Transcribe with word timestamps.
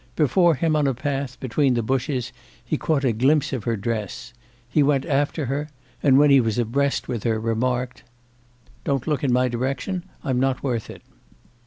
Before 0.15 0.55
him 0.55 0.75
on 0.75 0.87
a 0.87 0.95
path 0.95 1.39
between 1.39 1.75
the 1.75 1.83
bushes 1.83 2.31
he 2.65 2.75
caught 2.75 3.05
a 3.05 3.11
glimpse 3.13 3.53
of 3.53 3.65
her 3.65 3.77
dress. 3.77 4.33
He 4.67 4.81
went 4.81 5.05
after 5.05 5.45
her, 5.45 5.69
and 6.01 6.17
when 6.17 6.31
he 6.31 6.41
was 6.41 6.57
abreast 6.57 7.07
with 7.07 7.21
her, 7.23 7.39
remarked: 7.39 8.01
'Don't 8.83 9.05
look 9.05 9.23
in 9.23 9.31
my 9.31 9.47
direction, 9.47 10.03
I'm 10.23 10.39
not 10.39 10.63
worth 10.63 10.89
it. 10.89 11.03